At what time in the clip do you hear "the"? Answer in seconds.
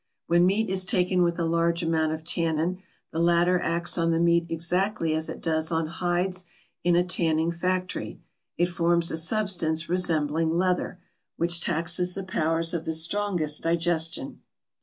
3.11-3.19, 4.09-4.17, 12.15-12.23, 12.85-12.93